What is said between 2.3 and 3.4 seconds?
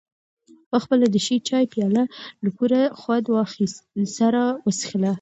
له پوره خوند